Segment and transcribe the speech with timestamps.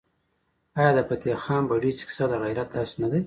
[0.79, 3.19] آیا د فتح خان بړیڅ کیسه د غیرت درس نه دی؟